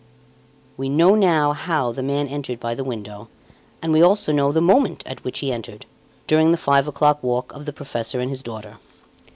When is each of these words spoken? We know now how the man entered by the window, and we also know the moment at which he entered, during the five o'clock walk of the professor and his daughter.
We 0.77 0.89
know 0.89 1.13
now 1.13 1.51
how 1.53 1.91
the 1.91 2.01
man 2.01 2.27
entered 2.27 2.59
by 2.59 2.73
the 2.73 2.83
window, 2.83 3.27
and 3.83 3.93
we 3.93 4.01
also 4.01 4.31
know 4.31 4.51
the 4.51 4.59
moment 4.59 5.03
at 5.05 5.23
which 5.23 5.37
he 5.41 5.51
entered, 5.53 5.85
during 6.25 6.49
the 6.51 6.57
five 6.57 6.87
o'clock 6.87 7.21
walk 7.21 7.53
of 7.53 7.65
the 7.65 7.71
professor 7.71 8.19
and 8.19 8.31
his 8.31 8.41
daughter. 8.41 8.77